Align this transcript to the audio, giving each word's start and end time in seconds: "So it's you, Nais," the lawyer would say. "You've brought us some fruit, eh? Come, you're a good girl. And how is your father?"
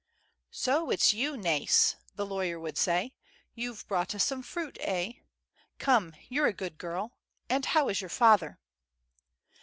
"So 0.49 0.89
it's 0.89 1.13
you, 1.13 1.37
Nais," 1.37 1.95
the 2.15 2.25
lawyer 2.25 2.59
would 2.59 2.75
say. 2.75 3.13
"You've 3.53 3.87
brought 3.87 4.15
us 4.15 4.23
some 4.23 4.41
fruit, 4.41 4.79
eh? 4.81 5.11
Come, 5.77 6.15
you're 6.27 6.47
a 6.47 6.53
good 6.53 6.79
girl. 6.79 7.11
And 7.51 7.63
how 7.67 7.87
is 7.87 8.01
your 8.01 8.09
father?" 8.09 8.57